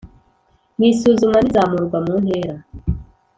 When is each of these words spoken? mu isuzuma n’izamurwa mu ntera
mu 0.77 0.83
isuzuma 0.91 1.37
n’izamurwa 1.41 1.97
mu 2.05 2.13
ntera 2.23 2.55